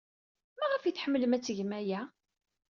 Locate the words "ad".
1.35-1.43